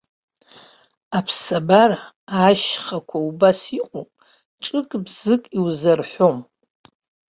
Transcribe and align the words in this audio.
Аԥсабара, 1.17 1.97
ашьхақәа 2.47 3.17
убас 3.27 3.59
иҟоуп, 3.79 4.09
ҿык-бзык 4.63 5.43
иузарҳәом. 5.57 6.37